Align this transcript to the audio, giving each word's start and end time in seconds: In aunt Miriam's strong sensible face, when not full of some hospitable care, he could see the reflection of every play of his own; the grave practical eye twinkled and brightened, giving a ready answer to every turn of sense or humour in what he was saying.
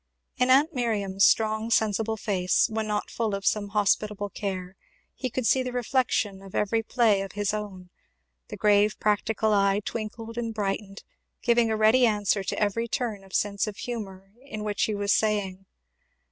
In 0.37 0.49
aunt 0.49 0.73
Miriam's 0.73 1.25
strong 1.25 1.69
sensible 1.69 2.17
face, 2.17 2.67
when 2.71 2.87
not 2.87 3.11
full 3.11 3.35
of 3.35 3.45
some 3.45 3.67
hospitable 3.67 4.31
care, 4.31 4.75
he 5.13 5.29
could 5.29 5.45
see 5.45 5.61
the 5.61 5.71
reflection 5.71 6.41
of 6.41 6.55
every 6.55 6.81
play 6.81 7.21
of 7.21 7.33
his 7.33 7.53
own; 7.53 7.91
the 8.47 8.57
grave 8.57 8.99
practical 8.99 9.53
eye 9.53 9.79
twinkled 9.85 10.39
and 10.39 10.55
brightened, 10.55 11.03
giving 11.43 11.69
a 11.69 11.77
ready 11.77 12.07
answer 12.07 12.43
to 12.43 12.59
every 12.59 12.87
turn 12.87 13.23
of 13.23 13.35
sense 13.35 13.67
or 13.67 13.73
humour 13.73 14.31
in 14.43 14.63
what 14.63 14.79
he 14.79 14.95
was 14.95 15.13
saying. 15.13 15.67